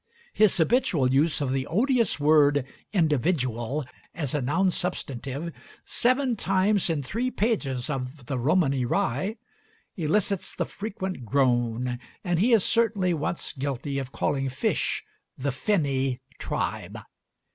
His 0.33 0.57
habitual 0.57 1.13
use 1.13 1.41
of 1.41 1.51
the 1.51 1.67
odious 1.67 2.19
word 2.19 2.65
"individual" 2.91 3.85
as 4.15 4.33
a 4.33 4.41
noun 4.41 4.71
substantive 4.71 5.53
(seven 5.85 6.35
times 6.35 6.89
in 6.89 7.03
three 7.03 7.29
pages 7.29 7.87
of 7.87 8.25
'The 8.25 8.39
Romany 8.39 8.83
Rye') 8.83 9.37
elicits 9.95 10.55
the 10.55 10.65
frequent 10.65 11.23
groan, 11.23 11.99
and 12.23 12.39
he 12.39 12.51
is 12.51 12.63
certainly 12.63 13.13
once 13.13 13.53
guilty 13.53 13.99
of 13.99 14.11
calling 14.11 14.49
fish 14.49 15.03
the 15.37 15.51
"finny 15.51 16.19
tribe." 16.39 16.97